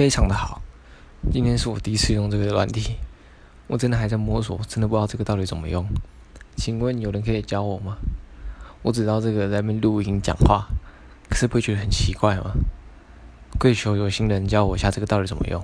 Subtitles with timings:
[0.00, 0.62] 非常的好，
[1.30, 2.96] 今天是我第一次用这个软体，
[3.66, 5.86] 我真的还在摸索，真的不知道这个到底怎么用。
[6.56, 7.98] 请问有人可以教我吗？
[8.80, 10.68] 我只知道这个在录音讲话，
[11.28, 12.52] 可是不会觉得很奇怪吗？
[13.58, 15.62] 跪求有心人教我一下，这个到底怎么用。